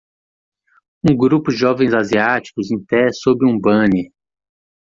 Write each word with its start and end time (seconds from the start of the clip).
Um 1.07 1.15
grupo 1.15 1.51
de 1.51 1.57
jovens 1.57 1.93
asiáticos 1.93 2.71
em 2.71 2.83
pé 2.83 3.09
sob 3.13 3.45
um 3.47 3.59
banner. 3.59 4.09